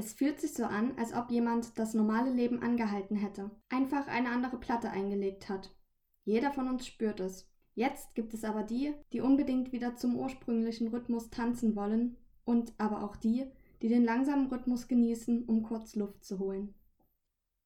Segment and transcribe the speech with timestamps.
[0.00, 4.30] Es fühlt sich so an, als ob jemand das normale Leben angehalten hätte, einfach eine
[4.30, 5.76] andere Platte eingelegt hat.
[6.24, 7.46] Jeder von uns spürt es.
[7.74, 12.16] Jetzt gibt es aber die, die unbedingt wieder zum ursprünglichen Rhythmus tanzen wollen
[12.46, 13.44] und aber auch die,
[13.82, 16.72] die den langsamen Rhythmus genießen, um kurz Luft zu holen.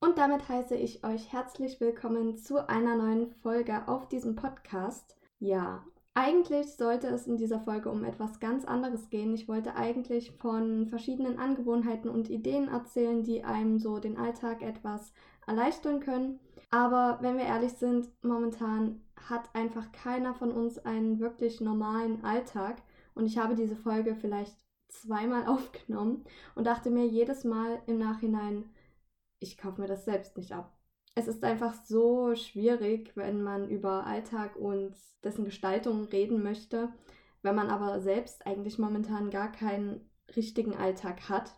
[0.01, 5.17] Und damit heiße ich euch herzlich willkommen zu einer neuen Folge auf diesem Podcast.
[5.39, 9.35] Ja, eigentlich sollte es in dieser Folge um etwas ganz anderes gehen.
[9.35, 15.13] Ich wollte eigentlich von verschiedenen Angewohnheiten und Ideen erzählen, die einem so den Alltag etwas
[15.47, 16.39] erleichtern können.
[16.71, 22.77] Aber wenn wir ehrlich sind, momentan hat einfach keiner von uns einen wirklich normalen Alltag.
[23.15, 24.57] Und ich habe diese Folge vielleicht
[24.89, 26.25] zweimal aufgenommen
[26.55, 28.71] und dachte mir jedes Mal im Nachhinein,
[29.41, 30.73] ich kaufe mir das selbst nicht ab.
[31.17, 36.89] Es ist einfach so schwierig, wenn man über Alltag und dessen Gestaltung reden möchte,
[37.43, 41.55] wenn man aber selbst eigentlich momentan gar keinen richtigen Alltag hat.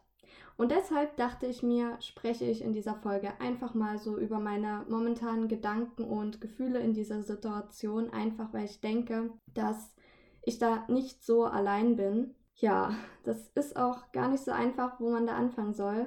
[0.59, 4.85] Und deshalb dachte ich mir, spreche ich in dieser Folge einfach mal so über meine
[4.89, 9.95] momentanen Gedanken und Gefühle in dieser Situation, einfach weil ich denke, dass
[10.43, 12.35] ich da nicht so allein bin.
[12.55, 16.07] Ja, das ist auch gar nicht so einfach, wo man da anfangen soll.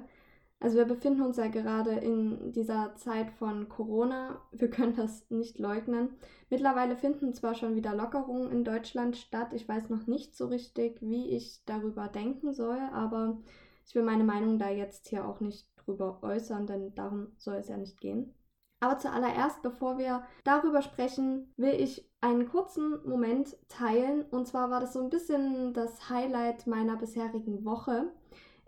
[0.61, 4.41] Also wir befinden uns ja gerade in dieser Zeit von Corona.
[4.51, 6.09] Wir können das nicht leugnen.
[6.49, 9.53] Mittlerweile finden zwar schon wieder Lockerungen in Deutschland statt.
[9.53, 13.37] Ich weiß noch nicht so richtig, wie ich darüber denken soll, aber
[13.87, 17.69] ich will meine Meinung da jetzt hier auch nicht drüber äußern, denn darum soll es
[17.69, 18.33] ja nicht gehen.
[18.81, 24.23] Aber zuallererst, bevor wir darüber sprechen, will ich einen kurzen Moment teilen.
[24.31, 28.11] Und zwar war das so ein bisschen das Highlight meiner bisherigen Woche.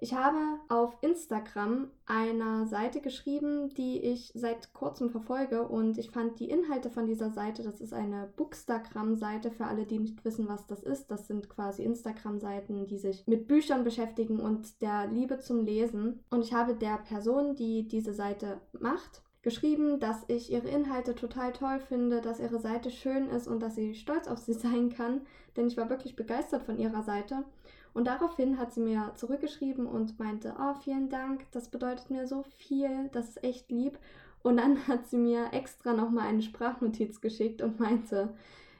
[0.03, 6.39] Ich habe auf Instagram einer Seite geschrieben, die ich seit kurzem verfolge und ich fand
[6.39, 10.65] die Inhalte von dieser Seite, das ist eine Bookstagram-Seite für alle, die nicht wissen, was
[10.65, 11.11] das ist.
[11.11, 16.23] Das sind quasi Instagram-Seiten, die sich mit Büchern beschäftigen und der Liebe zum Lesen.
[16.31, 21.51] Und ich habe der Person, die diese Seite macht, geschrieben, dass ich ihre Inhalte total
[21.51, 25.21] toll finde, dass ihre Seite schön ist und dass sie stolz auf sie sein kann,
[25.55, 27.43] denn ich war wirklich begeistert von ihrer Seite.
[27.93, 32.43] Und daraufhin hat sie mir zurückgeschrieben und meinte, oh, vielen Dank, das bedeutet mir so
[32.43, 33.99] viel, das ist echt lieb.
[34.43, 38.33] Und dann hat sie mir extra nochmal eine Sprachnotiz geschickt und meinte,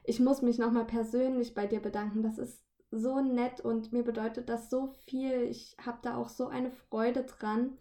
[0.04, 2.24] ich muss mich nochmal persönlich bei dir bedanken.
[2.24, 5.44] Das ist so nett und mir bedeutet das so viel.
[5.44, 7.78] Ich habe da auch so eine Freude dran.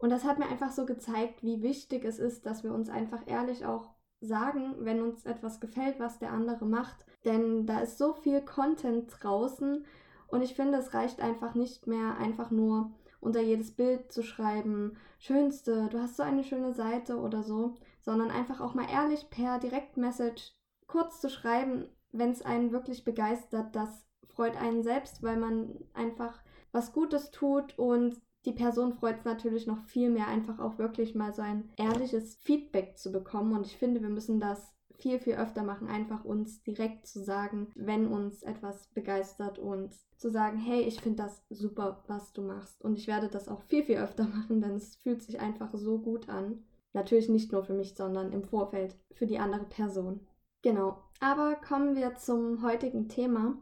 [0.00, 3.22] Und das hat mir einfach so gezeigt, wie wichtig es ist, dass wir uns einfach
[3.26, 7.04] ehrlich auch sagen, wenn uns etwas gefällt, was der andere macht.
[7.24, 9.84] Denn da ist so viel Content draußen
[10.28, 14.96] und ich finde, es reicht einfach nicht mehr, einfach nur unter jedes Bild zu schreiben,
[15.18, 19.58] schönste, du hast so eine schöne Seite oder so, sondern einfach auch mal ehrlich per
[19.58, 20.52] Direktmessage
[20.86, 26.40] kurz zu schreiben, wenn es einen wirklich begeistert, das freut einen selbst, weil man einfach
[26.72, 31.14] was Gutes tut und die Person freut es natürlich noch viel mehr, einfach auch wirklich
[31.14, 33.52] mal so ein ehrliches Feedback zu bekommen.
[33.52, 37.68] Und ich finde, wir müssen das viel, viel öfter machen, einfach uns direkt zu sagen,
[37.74, 42.82] wenn uns etwas begeistert und zu sagen, hey, ich finde das super, was du machst.
[42.82, 45.98] Und ich werde das auch viel, viel öfter machen, denn es fühlt sich einfach so
[45.98, 46.64] gut an.
[46.92, 50.20] Natürlich nicht nur für mich, sondern im Vorfeld für die andere Person.
[50.62, 50.98] Genau.
[51.20, 53.56] Aber kommen wir zum heutigen Thema.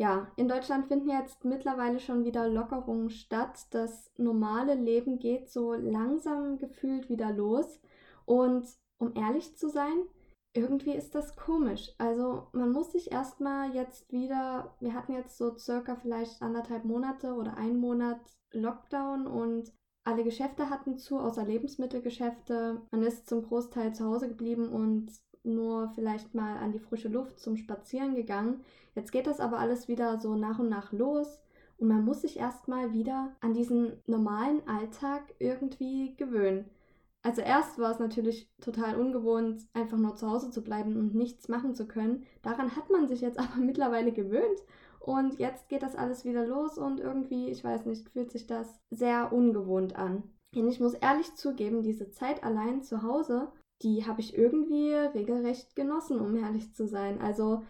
[0.00, 3.66] Ja, in Deutschland finden jetzt mittlerweile schon wieder Lockerungen statt.
[3.70, 7.80] Das normale Leben geht so langsam gefühlt wieder los.
[8.24, 8.64] Und
[8.98, 10.04] um ehrlich zu sein,
[10.54, 11.92] irgendwie ist das komisch.
[11.98, 17.34] Also man muss sich erstmal jetzt wieder, wir hatten jetzt so circa vielleicht anderthalb Monate
[17.34, 18.20] oder einen Monat
[18.52, 19.72] Lockdown und
[20.04, 22.82] alle Geschäfte hatten zu, außer Lebensmittelgeschäfte.
[22.92, 25.10] Man ist zum Großteil zu Hause geblieben und
[25.48, 28.60] nur vielleicht mal an die frische Luft zum Spazieren gegangen.
[28.94, 31.40] Jetzt geht das aber alles wieder so nach und nach los
[31.78, 36.64] und man muss sich erstmal wieder an diesen normalen Alltag irgendwie gewöhnen.
[37.22, 41.48] Also erst war es natürlich total ungewohnt, einfach nur zu Hause zu bleiben und nichts
[41.48, 42.24] machen zu können.
[42.42, 44.64] Daran hat man sich jetzt aber mittlerweile gewöhnt
[45.00, 48.80] und jetzt geht das alles wieder los und irgendwie, ich weiß nicht, fühlt sich das
[48.90, 50.24] sehr ungewohnt an.
[50.54, 53.52] Und ich muss ehrlich zugeben, diese Zeit allein zu Hause,
[53.82, 57.20] die habe ich irgendwie regelrecht genossen, um ehrlich zu sein.
[57.20, 57.62] Also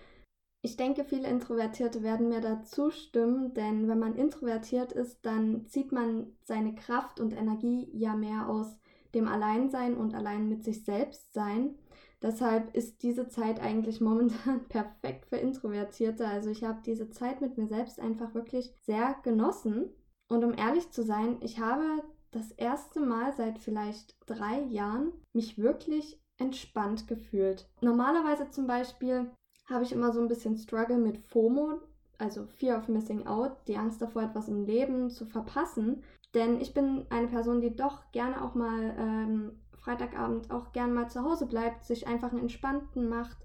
[0.62, 5.92] ich denke, viele Introvertierte werden mir da zustimmen, denn wenn man introvertiert ist, dann zieht
[5.92, 8.78] man seine Kraft und Energie ja mehr aus
[9.14, 11.76] dem Alleinsein und allein mit sich selbst sein.
[12.20, 16.26] Deshalb ist diese Zeit eigentlich momentan perfekt für Introvertierte.
[16.26, 19.90] Also ich habe diese Zeit mit mir selbst einfach wirklich sehr genossen.
[20.28, 25.58] Und um ehrlich zu sein, ich habe das erste Mal seit vielleicht drei Jahren mich
[25.58, 27.68] wirklich entspannt gefühlt.
[27.80, 29.30] Normalerweise zum Beispiel
[29.66, 31.80] habe ich immer so ein bisschen Struggle mit FOMO,
[32.18, 36.02] also Fear of Missing Out, die Angst davor, etwas im Leben zu verpassen.
[36.34, 41.08] Denn ich bin eine Person, die doch gerne auch mal ähm, Freitagabend auch gerne mal
[41.08, 43.38] zu Hause bleibt, sich einfach einen entspannten macht,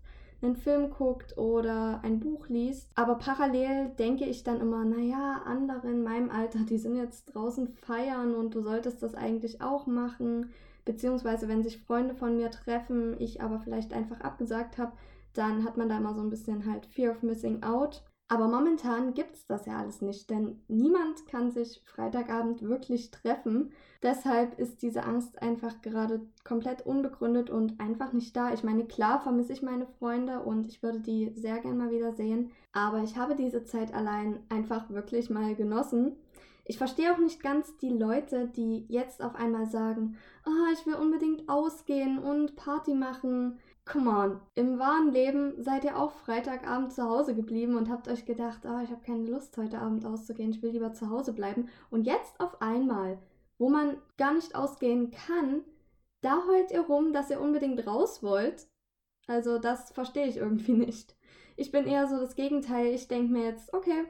[0.43, 2.89] einen Film guckt oder ein Buch liest.
[2.95, 7.67] Aber parallel denke ich dann immer, naja, andere in meinem Alter, die sind jetzt draußen
[7.67, 10.51] feiern und du solltest das eigentlich auch machen.
[10.85, 14.91] Beziehungsweise wenn sich Freunde von mir treffen, ich aber vielleicht einfach abgesagt habe,
[15.33, 18.03] dann hat man da immer so ein bisschen halt Fear of Missing Out.
[18.33, 23.71] Aber momentan gibt es das ja alles nicht, denn niemand kann sich Freitagabend wirklich treffen.
[24.01, 28.51] Deshalb ist diese Angst einfach gerade komplett unbegründet und einfach nicht da.
[28.51, 32.13] Ich meine, klar vermisse ich meine Freunde und ich würde die sehr gern mal wieder
[32.13, 36.15] sehen, aber ich habe diese Zeit allein einfach wirklich mal genossen.
[36.65, 40.95] Ich verstehe auch nicht ganz die Leute, die jetzt auf einmal sagen, oh, ich will
[40.95, 43.59] unbedingt ausgehen und Party machen.
[43.85, 48.25] Come on, im wahren Leben seid ihr auch Freitagabend zu Hause geblieben und habt euch
[48.25, 51.67] gedacht, oh, ich habe keine Lust heute Abend auszugehen, ich will lieber zu Hause bleiben.
[51.89, 53.19] Und jetzt auf einmal,
[53.57, 55.63] wo man gar nicht ausgehen kann,
[56.21, 58.67] da heult ihr rum, dass ihr unbedingt raus wollt.
[59.27, 61.17] Also das verstehe ich irgendwie nicht.
[61.57, 62.87] Ich bin eher so das Gegenteil.
[62.93, 64.05] Ich denke mir jetzt, okay,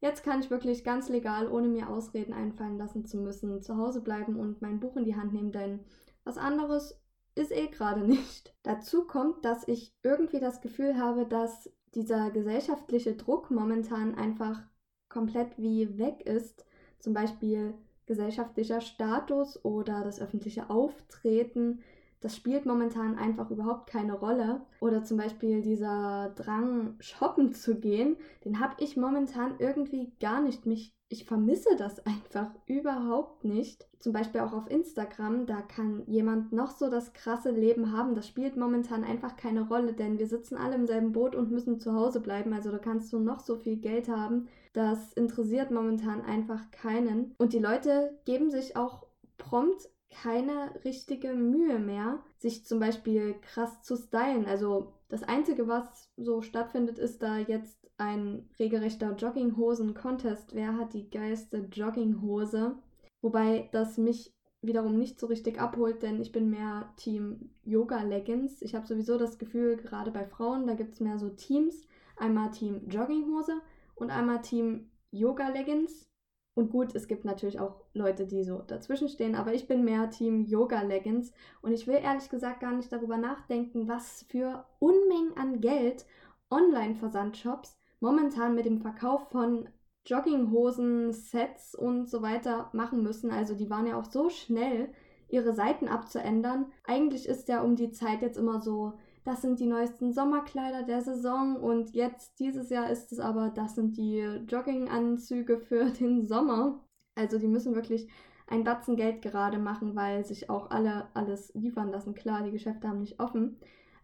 [0.00, 4.00] jetzt kann ich wirklich ganz legal, ohne mir Ausreden einfallen lassen zu müssen, zu Hause
[4.00, 5.80] bleiben und mein Buch in die Hand nehmen, denn
[6.24, 7.01] was anderes
[7.34, 8.54] ist eh gerade nicht.
[8.62, 14.62] Dazu kommt, dass ich irgendwie das Gefühl habe, dass dieser gesellschaftliche Druck momentan einfach
[15.08, 16.64] komplett wie weg ist.
[16.98, 17.74] Zum Beispiel
[18.06, 21.82] gesellschaftlicher Status oder das öffentliche Auftreten.
[22.22, 24.62] Das spielt momentan einfach überhaupt keine Rolle.
[24.80, 30.64] Oder zum Beispiel dieser Drang, shoppen zu gehen, den habe ich momentan irgendwie gar nicht.
[30.64, 33.86] Mich ich vermisse das einfach überhaupt nicht.
[33.98, 38.14] Zum Beispiel auch auf Instagram, da kann jemand noch so das krasse Leben haben.
[38.14, 41.78] Das spielt momentan einfach keine Rolle, denn wir sitzen alle im selben Boot und müssen
[41.78, 42.52] zu Hause bleiben.
[42.52, 44.48] Also da kannst du noch so viel Geld haben.
[44.72, 47.34] Das interessiert momentan einfach keinen.
[47.38, 49.06] Und die Leute geben sich auch
[49.38, 54.46] prompt keine richtige Mühe mehr, sich zum Beispiel krass zu stylen.
[54.46, 60.54] Also das Einzige, was so stattfindet, ist da jetzt ein regelrechter Jogginghosen-Contest.
[60.54, 62.76] Wer hat die geilste Jogginghose?
[63.20, 68.62] Wobei das mich wiederum nicht so richtig abholt, denn ich bin mehr Team Yoga-Leggings.
[68.62, 71.86] Ich habe sowieso das Gefühl, gerade bei Frauen, da gibt es mehr so Teams.
[72.16, 73.60] Einmal Team Jogginghose
[73.94, 76.11] und einmal Team Yoga-Leggings.
[76.54, 80.10] Und gut, es gibt natürlich auch Leute, die so dazwischen stehen, aber ich bin mehr
[80.10, 81.32] Team Yoga Leggings
[81.62, 86.04] und ich will ehrlich gesagt gar nicht darüber nachdenken, was für Unmengen an Geld
[86.50, 89.68] Online-Versandshops momentan mit dem Verkauf von
[90.04, 93.30] Jogginghosen, Sets und so weiter machen müssen.
[93.30, 94.92] Also die waren ja auch so schnell,
[95.28, 96.66] ihre Seiten abzuändern.
[96.84, 98.92] Eigentlich ist ja um die Zeit jetzt immer so,
[99.24, 103.74] das sind die neuesten Sommerkleider der Saison und jetzt dieses Jahr ist es aber, das
[103.76, 106.80] sind die Jogginganzüge für den Sommer.
[107.14, 108.08] Also die müssen wirklich
[108.48, 112.14] ein Batzen Geld gerade machen, weil sich auch alle alles liefern lassen.
[112.14, 113.58] Klar, die Geschäfte haben nicht offen.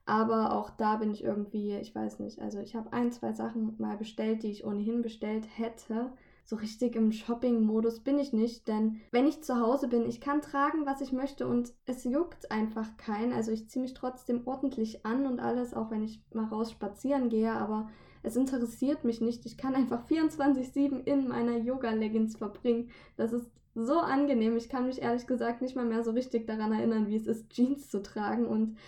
[0.07, 3.75] Aber auch da bin ich irgendwie, ich weiß nicht, also ich habe ein, zwei Sachen
[3.79, 6.13] mal bestellt, die ich ohnehin bestellt hätte.
[6.51, 10.41] So richtig im Shopping-Modus bin ich nicht, denn wenn ich zu Hause bin, ich kann
[10.41, 13.35] tragen, was ich möchte und es juckt einfach keinen.
[13.35, 17.29] Also ich ziehe mich trotzdem ordentlich an und alles, auch wenn ich mal raus spazieren
[17.29, 17.91] gehe, aber
[18.23, 19.45] es interessiert mich nicht.
[19.45, 22.89] Ich kann einfach 24-7 in meiner Yoga-Leggings verbringen.
[23.19, 24.57] Das ist so angenehm.
[24.57, 27.51] Ich kann mich ehrlich gesagt nicht mal mehr so richtig daran erinnern, wie es ist,
[27.51, 28.79] Jeans zu tragen und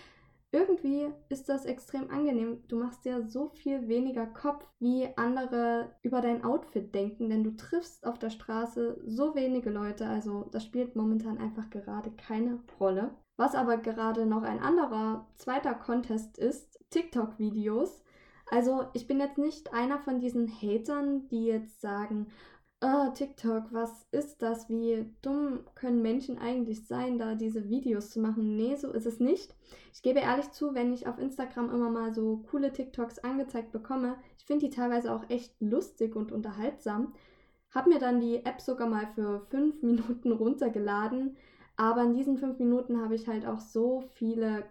[0.51, 2.63] irgendwie ist das extrem angenehm.
[2.67, 7.55] Du machst dir so viel weniger Kopf, wie andere über dein Outfit denken, denn du
[7.55, 10.05] triffst auf der Straße so wenige Leute.
[10.05, 13.11] Also das spielt momentan einfach gerade keine Rolle.
[13.37, 18.03] Was aber gerade noch ein anderer zweiter Contest ist, TikTok-Videos.
[18.51, 22.27] Also ich bin jetzt nicht einer von diesen Hatern, die jetzt sagen,
[22.81, 24.67] oh, TikTok, was ist das?
[24.69, 28.55] Wie dumm können Menschen eigentlich sein, da diese Videos zu machen?
[28.55, 29.53] Nee, so ist es nicht.
[29.93, 34.15] Ich gebe ehrlich zu, wenn ich auf Instagram immer mal so coole TikToks angezeigt bekomme,
[34.37, 37.13] ich finde die teilweise auch echt lustig und unterhaltsam.
[37.69, 41.37] Hab mir dann die App sogar mal für fünf Minuten runtergeladen.
[41.77, 44.65] Aber in diesen fünf Minuten habe ich halt auch so viele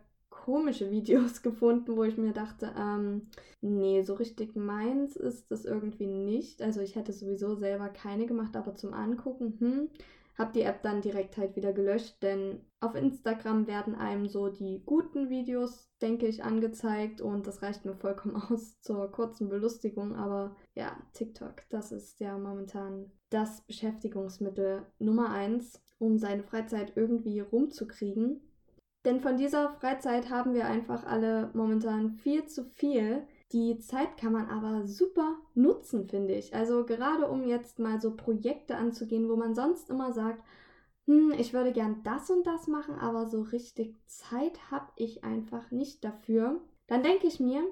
[0.45, 3.29] komische Videos gefunden, wo ich mir dachte, ähm,
[3.61, 6.63] nee, so richtig meins ist das irgendwie nicht.
[6.63, 9.89] Also ich hätte sowieso selber keine gemacht, aber zum Angucken, hm,
[10.39, 14.83] habe die App dann direkt halt wieder gelöscht, denn auf Instagram werden einem so die
[14.87, 20.17] guten Videos, denke ich, angezeigt und das reicht mir vollkommen aus zur kurzen Belustigung.
[20.17, 27.41] Aber ja, TikTok, das ist ja momentan das Beschäftigungsmittel Nummer eins, um seine Freizeit irgendwie
[27.41, 28.41] rumzukriegen.
[29.05, 33.27] Denn von dieser Freizeit haben wir einfach alle momentan viel zu viel.
[33.53, 36.55] Die Zeit kann man aber super nutzen, finde ich.
[36.55, 40.45] Also gerade um jetzt mal so Projekte anzugehen, wo man sonst immer sagt,
[41.07, 45.71] hm, ich würde gern das und das machen, aber so richtig Zeit habe ich einfach
[45.71, 46.61] nicht dafür.
[46.87, 47.65] Dann denke ich mir,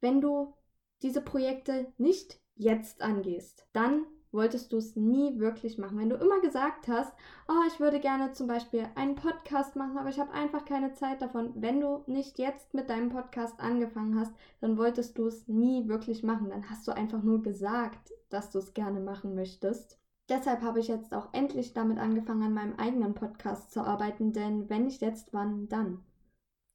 [0.00, 0.54] wenn du
[1.02, 5.98] diese Projekte nicht jetzt angehst, dann wolltest du es nie wirklich machen.
[5.98, 7.12] Wenn du immer gesagt hast,
[7.48, 11.22] oh, ich würde gerne zum Beispiel einen Podcast machen, aber ich habe einfach keine Zeit
[11.22, 11.52] davon.
[11.56, 16.22] Wenn du nicht jetzt mit deinem Podcast angefangen hast, dann wolltest du es nie wirklich
[16.22, 16.50] machen.
[16.50, 19.98] Dann hast du einfach nur gesagt, dass du es gerne machen möchtest.
[20.28, 24.68] Deshalb habe ich jetzt auch endlich damit angefangen, an meinem eigenen Podcast zu arbeiten, denn
[24.68, 26.04] wenn nicht jetzt, wann dann?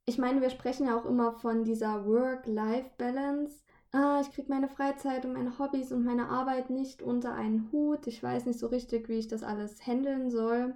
[0.06, 3.64] Ich meine, wir sprechen ja auch immer von dieser Work-Life-Balance
[3.94, 8.08] ah, ich kriege meine Freizeit und meine Hobbys und meine Arbeit nicht unter einen Hut.
[8.08, 10.76] Ich weiß nicht so richtig, wie ich das alles handeln soll.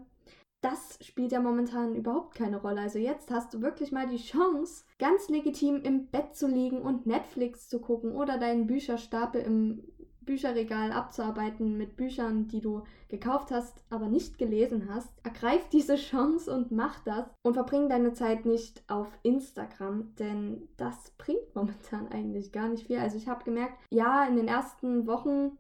[0.62, 2.82] Das spielt ja momentan überhaupt keine Rolle.
[2.82, 7.06] Also jetzt hast du wirklich mal die Chance, ganz legitim im Bett zu liegen und
[7.06, 9.84] Netflix zu gucken oder deinen Bücherstapel im
[10.28, 15.10] Bücherregal abzuarbeiten mit Büchern, die du gekauft hast, aber nicht gelesen hast.
[15.24, 21.12] Ergreif diese Chance und mach das und verbring deine Zeit nicht auf Instagram, denn das
[21.18, 23.00] bringt momentan eigentlich gar nicht viel.
[23.00, 25.58] Also ich habe gemerkt, ja, in den ersten Wochen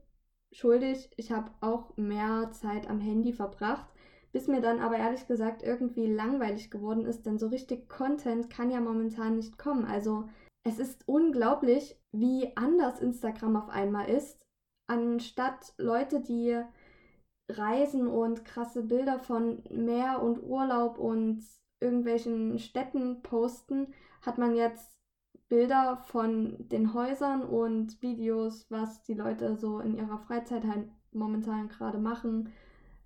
[0.52, 3.88] schuldig, ich habe auch mehr Zeit am Handy verbracht,
[4.34, 8.70] bis mir dann aber ehrlich gesagt irgendwie langweilig geworden ist, denn so richtig Content kann
[8.70, 9.86] ja momentan nicht kommen.
[9.86, 10.28] Also
[10.64, 14.47] es ist unglaublich, wie anders Instagram auf einmal ist
[14.88, 16.62] anstatt Leute, die
[17.50, 21.44] reisen und krasse Bilder von Meer und Urlaub und
[21.80, 24.98] irgendwelchen Städten posten, hat man jetzt
[25.50, 31.70] Bilder von den Häusern und Videos, was die Leute so in ihrer Freizeit halt momentan
[31.70, 32.52] gerade machen.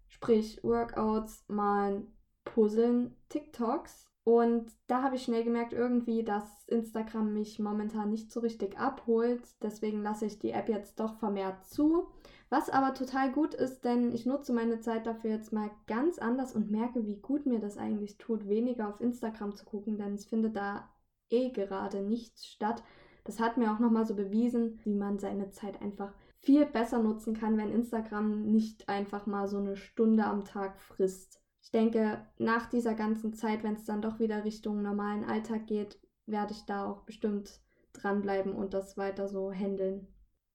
[0.07, 2.07] Sprich Workouts, malen,
[2.43, 4.10] puzzeln, TikToks.
[4.23, 9.41] Und da habe ich schnell gemerkt, irgendwie, dass Instagram mich momentan nicht so richtig abholt.
[9.63, 12.07] Deswegen lasse ich die App jetzt doch vermehrt zu.
[12.49, 16.53] Was aber total gut ist, denn ich nutze meine Zeit dafür jetzt mal ganz anders
[16.53, 20.25] und merke, wie gut mir das eigentlich tut, weniger auf Instagram zu gucken, denn es
[20.25, 20.89] findet da
[21.29, 22.83] eh gerade nichts statt.
[23.23, 27.33] Das hat mir auch nochmal so bewiesen, wie man seine Zeit einfach viel besser nutzen
[27.33, 32.67] kann, wenn Instagram nicht einfach mal so eine Stunde am Tag frisst ich denke, nach
[32.67, 36.85] dieser ganzen Zeit, wenn es dann doch wieder Richtung normalen Alltag geht, werde ich da
[36.85, 37.61] auch bestimmt
[37.93, 40.07] dranbleiben und das weiter so handeln.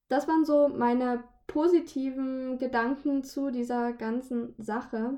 [0.09, 5.17] Das waren so meine positiven Gedanken zu dieser ganzen Sache.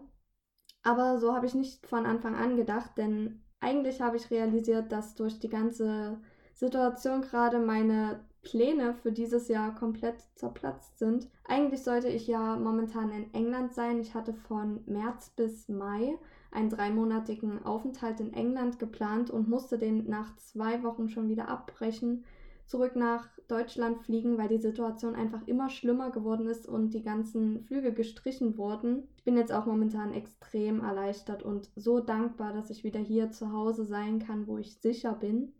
[0.83, 5.15] Aber so habe ich nicht von Anfang an gedacht, denn eigentlich habe ich realisiert, dass
[5.15, 6.21] durch die ganze
[6.53, 11.27] Situation gerade meine Pläne für dieses Jahr komplett zerplatzt sind.
[11.45, 13.99] Eigentlich sollte ich ja momentan in England sein.
[13.99, 16.17] Ich hatte von März bis Mai
[16.51, 22.23] einen dreimonatigen Aufenthalt in England geplant und musste den nach zwei Wochen schon wieder abbrechen,
[22.65, 27.63] zurück nach Deutschland fliegen, weil die Situation einfach immer schlimmer geworden ist und die ganzen
[27.63, 29.07] Flüge gestrichen wurden.
[29.17, 33.51] Ich bin jetzt auch momentan extrem erleichtert und so dankbar, dass ich wieder hier zu
[33.51, 35.51] Hause sein kann, wo ich sicher bin.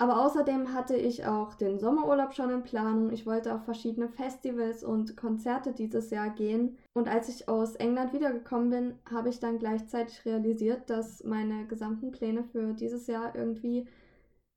[0.00, 3.12] Aber außerdem hatte ich auch den Sommerurlaub schon in Planung.
[3.12, 6.78] Ich wollte auf verschiedene Festivals und Konzerte dieses Jahr gehen.
[6.94, 12.12] Und als ich aus England wiedergekommen bin, habe ich dann gleichzeitig realisiert, dass meine gesamten
[12.12, 13.86] Pläne für dieses Jahr irgendwie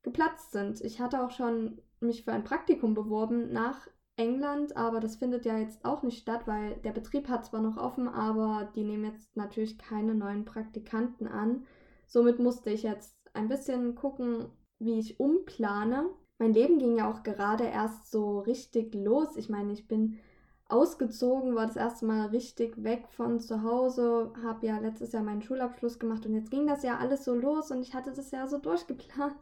[0.02, 0.80] geplatzt sind.
[0.80, 3.86] Ich hatte auch schon mich für ein Praktikum beworben nach
[4.16, 7.76] England, aber das findet ja jetzt auch nicht statt, weil der Betrieb hat zwar noch
[7.76, 11.66] offen, aber die nehmen jetzt natürlich keine neuen Praktikanten an.
[12.06, 14.46] Somit musste ich jetzt ein bisschen gucken,
[14.84, 16.10] wie ich umplane.
[16.38, 19.36] Mein Leben ging ja auch gerade erst so richtig los.
[19.36, 20.18] Ich meine, ich bin
[20.68, 25.42] ausgezogen, war das erste Mal richtig weg von zu Hause, habe ja letztes Jahr meinen
[25.42, 28.46] Schulabschluss gemacht und jetzt ging das ja alles so los und ich hatte das ja
[28.46, 29.36] so durchgeplant.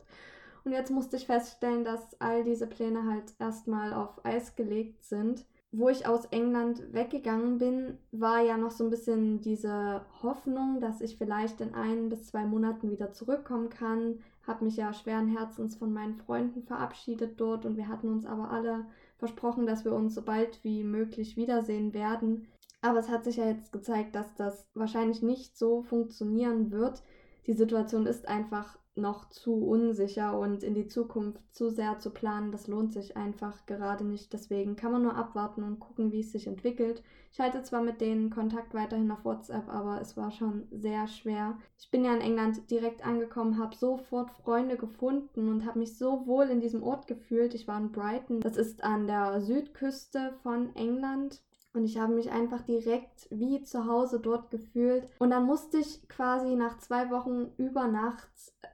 [0.65, 5.45] Und jetzt musste ich feststellen, dass all diese Pläne halt erstmal auf Eis gelegt sind.
[5.73, 11.01] Wo ich aus England weggegangen bin, war ja noch so ein bisschen diese Hoffnung, dass
[11.01, 15.77] ich vielleicht in ein bis zwei Monaten wieder zurückkommen kann, habe mich ja schweren Herzens
[15.77, 18.87] von meinen Freunden verabschiedet dort und wir hatten uns aber alle
[19.19, 22.49] versprochen, dass wir uns so bald wie möglich wiedersehen werden.
[22.81, 27.03] Aber es hat sich ja jetzt gezeigt, dass das wahrscheinlich nicht so funktionieren wird.
[27.47, 32.53] Die Situation ist einfach noch zu unsicher und in die Zukunft zu sehr zu planen,
[32.53, 34.33] das lohnt sich einfach gerade nicht.
[34.33, 37.03] Deswegen kann man nur abwarten und gucken, wie es sich entwickelt.
[37.33, 41.59] Ich halte zwar mit denen Kontakt weiterhin auf WhatsApp, aber es war schon sehr schwer.
[41.79, 46.27] Ich bin ja in England direkt angekommen, habe sofort Freunde gefunden und habe mich so
[46.27, 47.55] wohl in diesem Ort gefühlt.
[47.55, 51.41] Ich war in Brighton, das ist an der Südküste von England
[51.75, 55.09] Und ich habe mich einfach direkt wie zu Hause dort gefühlt.
[55.19, 58.31] Und dann musste ich quasi nach zwei Wochen über Nacht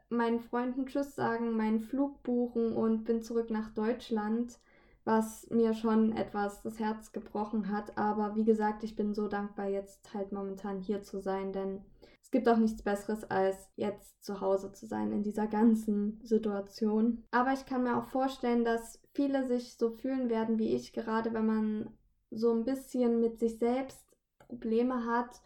[0.09, 4.59] meinen Freunden Tschüss sagen, meinen Flug buchen und bin zurück nach Deutschland,
[5.05, 7.97] was mir schon etwas das Herz gebrochen hat.
[7.97, 11.85] Aber wie gesagt, ich bin so dankbar, jetzt halt momentan hier zu sein, denn
[12.29, 17.25] es gibt auch nichts Besseres, als jetzt zu Hause zu sein in dieser ganzen Situation.
[17.31, 21.33] Aber ich kann mir auch vorstellen, dass viele sich so fühlen werden wie ich, gerade
[21.33, 21.98] wenn man
[22.31, 24.05] so ein bisschen mit sich selbst
[24.39, 25.41] Probleme hat.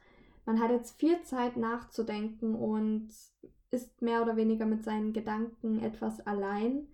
[0.45, 3.09] Man hat jetzt viel Zeit nachzudenken und
[3.71, 6.89] ist mehr oder weniger mit seinen Gedanken etwas allein.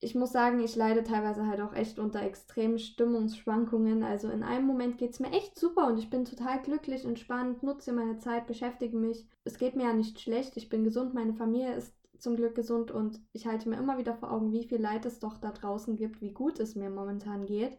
[0.00, 4.02] Ich muss sagen, ich leide teilweise halt auch echt unter extremen Stimmungsschwankungen.
[4.02, 7.62] Also in einem Moment geht es mir echt super und ich bin total glücklich, entspannt,
[7.62, 9.26] nutze meine Zeit, beschäftige mich.
[9.44, 12.90] Es geht mir ja nicht schlecht, ich bin gesund, meine Familie ist zum Glück gesund
[12.90, 15.96] und ich halte mir immer wieder vor Augen, wie viel Leid es doch da draußen
[15.96, 17.78] gibt, wie gut es mir momentan geht.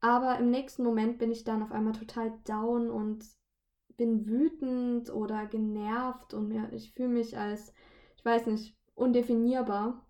[0.00, 3.24] Aber im nächsten Moment bin ich dann auf einmal total down und
[3.96, 7.74] bin wütend oder genervt und mir, ich fühle mich als,
[8.16, 10.04] ich weiß nicht, undefinierbar.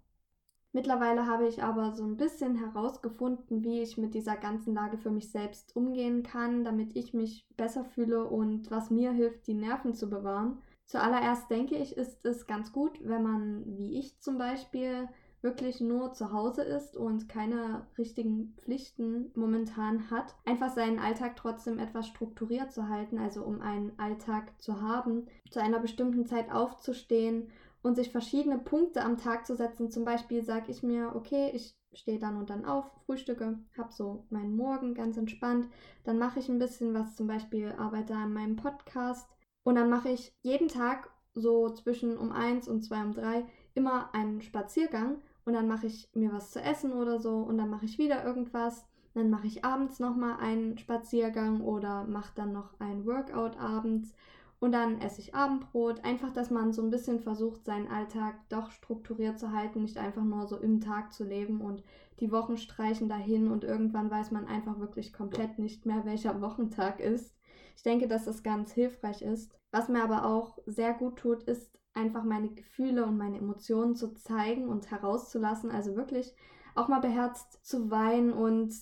[0.73, 5.11] Mittlerweile habe ich aber so ein bisschen herausgefunden, wie ich mit dieser ganzen Lage für
[5.11, 9.95] mich selbst umgehen kann, damit ich mich besser fühle und was mir hilft, die Nerven
[9.95, 10.59] zu bewahren.
[10.85, 15.09] Zuallererst denke ich, ist es ganz gut, wenn man, wie ich zum Beispiel,
[15.41, 21.79] wirklich nur zu Hause ist und keine richtigen Pflichten momentan hat, einfach seinen Alltag trotzdem
[21.79, 27.51] etwas strukturiert zu halten, also um einen Alltag zu haben, zu einer bestimmten Zeit aufzustehen
[27.83, 29.91] und sich verschiedene Punkte am Tag zu setzen.
[29.91, 34.27] Zum Beispiel sage ich mir, okay, ich stehe dann und dann auf, frühstücke, habe so
[34.31, 35.69] meinen Morgen ganz entspannt,
[36.05, 39.29] dann mache ich ein bisschen was, zum Beispiel arbeite an meinem Podcast
[39.63, 44.13] und dann mache ich jeden Tag so zwischen um eins und zwei um drei immer
[44.15, 47.87] einen Spaziergang und dann mache ich mir was zu essen oder so und dann mache
[47.87, 48.85] ich wieder irgendwas.
[49.15, 54.13] Dann mache ich abends nochmal einen Spaziergang oder mache dann noch ein Workout abends
[54.61, 56.05] und dann esse ich Abendbrot.
[56.05, 60.23] Einfach, dass man so ein bisschen versucht, seinen Alltag doch strukturiert zu halten, nicht einfach
[60.23, 61.83] nur so im Tag zu leben und
[62.21, 67.01] die Wochen streichen dahin und irgendwann weiß man einfach wirklich komplett nicht mehr, welcher Wochentag
[67.01, 67.35] ist.
[67.75, 69.59] Ich denke, dass das ganz hilfreich ist.
[69.71, 74.15] Was mir aber auch sehr gut tut, ist einfach meine Gefühle und meine Emotionen zu
[74.15, 75.71] zeigen und herauszulassen.
[75.71, 76.35] Also wirklich
[76.75, 78.73] auch mal beherzt zu weinen und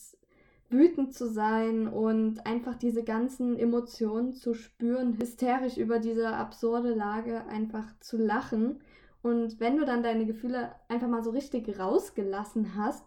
[0.69, 7.47] wütend zu sein und einfach diese ganzen Emotionen zu spüren, hysterisch über diese absurde Lage
[7.47, 8.81] einfach zu lachen.
[9.23, 13.05] Und wenn du dann deine Gefühle einfach mal so richtig rausgelassen hast,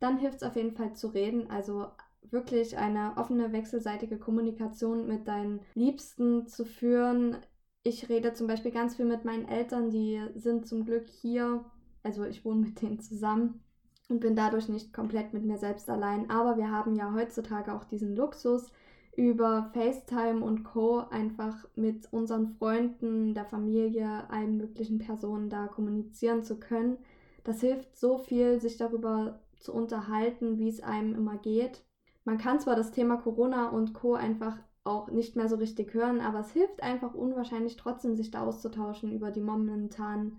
[0.00, 1.48] dann hilft es auf jeden Fall zu reden.
[1.50, 1.86] Also
[2.30, 7.36] wirklich eine offene, wechselseitige Kommunikation mit deinen Liebsten zu führen,
[7.84, 11.64] ich rede zum Beispiel ganz viel mit meinen Eltern, die sind zum Glück hier.
[12.02, 13.60] Also ich wohne mit denen zusammen
[14.08, 16.30] und bin dadurch nicht komplett mit mir selbst allein.
[16.30, 18.70] Aber wir haben ja heutzutage auch diesen Luxus,
[19.14, 21.00] über FaceTime und Co.
[21.10, 26.96] einfach mit unseren Freunden, der Familie, allen möglichen Personen da kommunizieren zu können.
[27.44, 31.84] Das hilft so viel, sich darüber zu unterhalten, wie es einem immer geht.
[32.24, 34.14] Man kann zwar das Thema Corona und Co.
[34.14, 38.44] einfach auch nicht mehr so richtig hören, aber es hilft einfach unwahrscheinlich trotzdem, sich da
[38.44, 40.38] auszutauschen, über die momentanen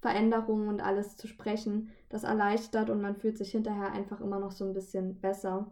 [0.00, 1.90] Veränderungen und alles zu sprechen.
[2.08, 5.70] Das erleichtert und man fühlt sich hinterher einfach immer noch so ein bisschen besser.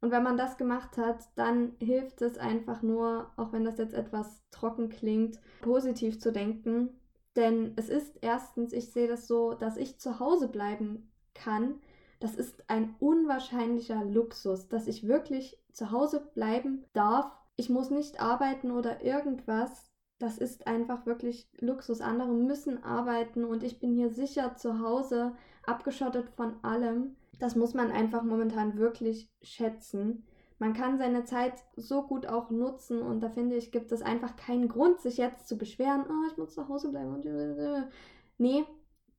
[0.00, 3.94] Und wenn man das gemacht hat, dann hilft es einfach nur, auch wenn das jetzt
[3.94, 6.90] etwas trocken klingt, positiv zu denken.
[7.36, 11.76] Denn es ist erstens, ich sehe das so, dass ich zu Hause bleiben kann.
[12.20, 18.20] Das ist ein unwahrscheinlicher Luxus, dass ich wirklich zu Hause bleiben darf ich muss nicht
[18.20, 19.90] arbeiten oder irgendwas.
[20.18, 22.00] Das ist einfach wirklich Luxus.
[22.00, 25.32] Andere müssen arbeiten und ich bin hier sicher zu Hause,
[25.64, 27.16] abgeschottet von allem.
[27.38, 30.24] Das muss man einfach momentan wirklich schätzen.
[30.58, 34.36] Man kann seine Zeit so gut auch nutzen und da finde ich, gibt es einfach
[34.36, 37.90] keinen Grund, sich jetzt zu beschweren, oh, ich muss zu Hause bleiben.
[38.38, 38.64] Nee,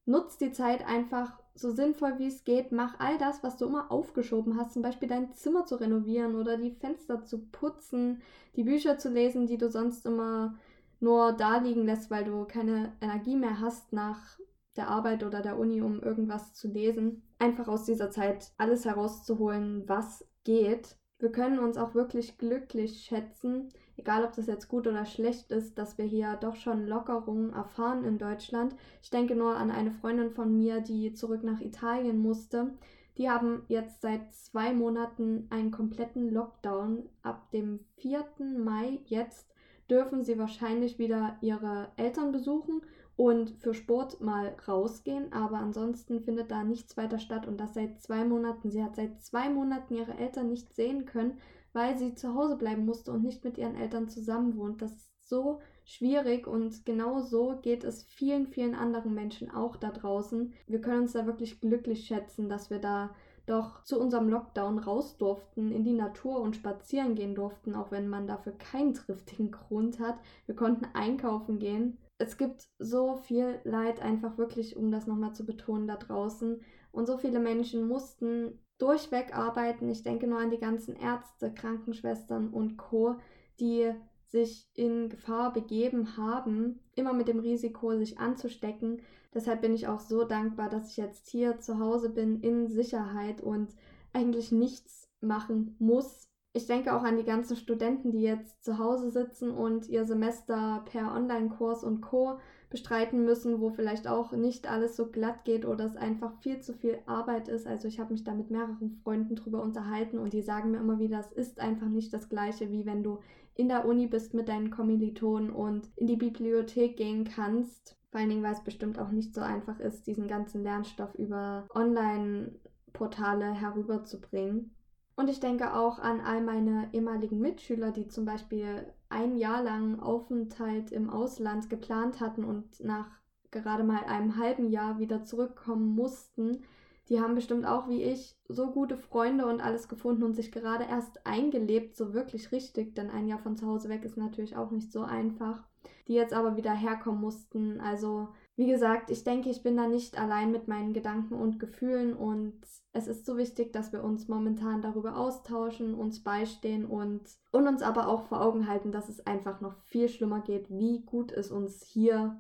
[0.06, 3.92] nutzt die Zeit einfach so sinnvoll wie es geht, mach all das, was du immer
[3.92, 8.22] aufgeschoben hast, zum Beispiel dein Zimmer zu renovieren oder die Fenster zu putzen,
[8.56, 10.56] die Bücher zu lesen, die du sonst immer
[11.00, 14.38] nur da liegen lässt, weil du keine Energie mehr hast nach
[14.76, 17.24] der Arbeit oder der Uni, um irgendwas zu lesen.
[17.40, 20.98] Einfach aus dieser Zeit alles herauszuholen, was geht.
[21.20, 25.78] Wir können uns auch wirklich glücklich schätzen, egal ob das jetzt gut oder schlecht ist,
[25.78, 28.76] dass wir hier doch schon Lockerungen erfahren in Deutschland.
[29.02, 32.74] Ich denke nur an eine Freundin von mir, die zurück nach Italien musste.
[33.18, 37.10] Die haben jetzt seit zwei Monaten einen kompletten Lockdown.
[37.24, 38.26] Ab dem 4.
[38.58, 39.48] Mai jetzt
[39.90, 42.82] dürfen sie wahrscheinlich wieder ihre Eltern besuchen
[43.16, 48.02] und für Sport mal rausgehen, aber ansonsten findet da nichts weiter statt und das seit
[48.02, 48.72] zwei Monaten.
[48.72, 51.38] Sie hat seit zwei Monaten ihre Eltern nicht sehen können,
[51.76, 54.82] weil sie zu Hause bleiben musste und nicht mit ihren Eltern zusammen wohnt.
[54.82, 59.92] Das ist so schwierig und genau so geht es vielen, vielen anderen Menschen auch da
[59.92, 60.54] draußen.
[60.68, 63.14] Wir können uns da wirklich glücklich schätzen, dass wir da
[63.46, 68.08] doch zu unserem Lockdown raus durften, in die Natur und spazieren gehen durften, auch wenn
[68.08, 70.18] man dafür keinen triftigen Grund hat.
[70.46, 71.98] Wir konnten einkaufen gehen.
[72.18, 76.62] Es gibt so viel Leid, einfach wirklich, um das nochmal zu betonen, da draußen.
[76.92, 79.90] Und so viele Menschen mussten durchweg arbeiten.
[79.90, 83.16] Ich denke nur an die ganzen Ärzte, Krankenschwestern und Co.,
[83.60, 83.94] die
[84.28, 89.02] sich in Gefahr begeben haben, immer mit dem Risiko, sich anzustecken.
[89.34, 93.42] Deshalb bin ich auch so dankbar, dass ich jetzt hier zu Hause bin, in Sicherheit
[93.42, 93.74] und
[94.14, 96.30] eigentlich nichts machen muss.
[96.54, 100.84] Ich denke auch an die ganzen Studenten, die jetzt zu Hause sitzen und ihr Semester
[100.86, 105.86] per Online-Kurs und Co bestreiten müssen, wo vielleicht auch nicht alles so glatt geht oder
[105.86, 107.68] es einfach viel zu viel Arbeit ist.
[107.68, 111.00] Also ich habe mich da mit mehreren Freunden drüber unterhalten und die sagen mir immer
[111.00, 113.20] wieder, es ist einfach nicht das gleiche, wie wenn du
[113.56, 117.96] in der Uni bist mit deinen Kommilitonen und in die Bibliothek gehen kannst.
[118.12, 121.66] Vor allen Dingen, weil es bestimmt auch nicht so einfach ist, diesen ganzen Lernstoff über
[121.74, 124.75] Online-Portale herüberzubringen.
[125.16, 130.00] Und ich denke auch an all meine ehemaligen Mitschüler, die zum Beispiel ein Jahr lang
[130.00, 133.08] Aufenthalt im Ausland geplant hatten und nach
[133.50, 136.64] gerade mal einem halben Jahr wieder zurückkommen mussten.
[137.08, 140.86] Die haben bestimmt auch wie ich so gute Freunde und alles gefunden und sich gerade
[140.86, 144.72] erst eingelebt, so wirklich richtig, denn ein Jahr von zu Hause weg ist natürlich auch
[144.72, 145.64] nicht so einfach,
[146.08, 147.80] die jetzt aber wieder herkommen mussten.
[147.80, 152.14] Also wie gesagt, ich denke, ich bin da nicht allein mit meinen Gedanken und Gefühlen
[152.14, 152.54] und
[152.94, 157.82] es ist so wichtig, dass wir uns momentan darüber austauschen, uns beistehen und, und uns
[157.82, 161.52] aber auch vor Augen halten, dass es einfach noch viel schlimmer geht, wie gut es
[161.52, 162.40] uns hier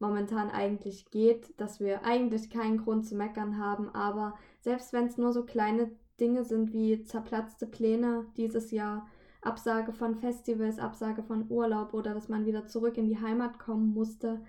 [0.00, 5.16] momentan eigentlich geht, dass wir eigentlich keinen Grund zu meckern haben, aber selbst wenn es
[5.16, 9.06] nur so kleine Dinge sind wie zerplatzte Pläne dieses Jahr,
[9.40, 13.92] Absage von Festivals, Absage von Urlaub oder dass man wieder zurück in die Heimat kommen
[13.94, 14.40] musste,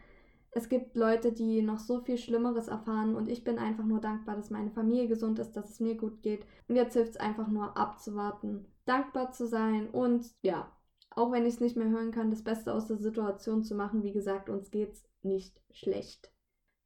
[0.55, 4.37] es gibt Leute, die noch so viel Schlimmeres erfahren und ich bin einfach nur dankbar,
[4.37, 6.45] dass meine Familie gesund ist, dass es mir gut geht.
[6.69, 10.71] Und jetzt hilft es einfach nur abzuwarten, dankbar zu sein und ja,
[11.11, 14.01] auch wenn ich es nicht mehr hören kann, das Beste aus der Situation zu machen.
[14.03, 16.31] Wie gesagt, uns geht's nicht schlecht.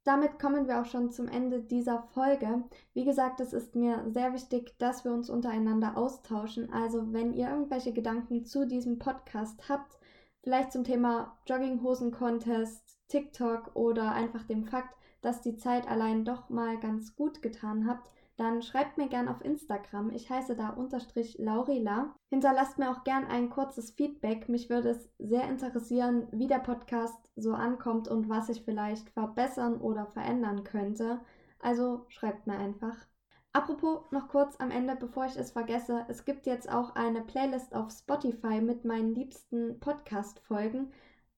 [0.02, 2.64] Damit kommen wir auch schon zum Ende dieser Folge.
[2.92, 6.72] Wie gesagt, es ist mir sehr wichtig, dass wir uns untereinander austauschen.
[6.72, 9.99] Also, wenn ihr irgendwelche Gedanken zu diesem Podcast habt,
[10.42, 16.78] vielleicht zum Thema Jogginghosen-Contest, TikTok oder einfach dem Fakt, dass die Zeit allein doch mal
[16.78, 20.10] ganz gut getan habt, dann schreibt mir gern auf Instagram.
[20.12, 22.14] Ich heiße da unterstrich Laurila.
[22.30, 24.48] Hinterlasst mir auch gern ein kurzes Feedback.
[24.48, 29.78] Mich würde es sehr interessieren, wie der Podcast so ankommt und was ich vielleicht verbessern
[29.78, 31.20] oder verändern könnte.
[31.58, 32.96] Also schreibt mir einfach.
[33.52, 37.74] Apropos noch kurz am Ende, bevor ich es vergesse, es gibt jetzt auch eine Playlist
[37.74, 40.92] auf Spotify mit meinen liebsten Podcast-Folgen.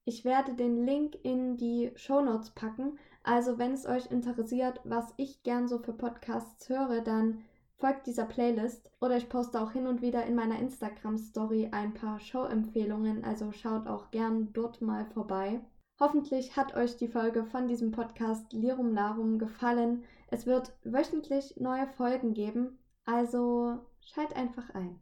[0.05, 2.99] Ich werde den Link in die Show Notes packen.
[3.23, 7.39] Also wenn es euch interessiert, was ich gern so für Podcasts höre, dann
[7.77, 11.93] folgt dieser Playlist oder ich poste auch hin und wieder in meiner Instagram Story ein
[11.93, 15.61] paar Show-Empfehlungen, also schaut auch gern dort mal vorbei.
[15.99, 20.03] Hoffentlich hat euch die Folge von diesem Podcast Lirum Larum gefallen.
[20.33, 24.99] Es wird wöchentlich neue Folgen geben, also schalt einfach ein.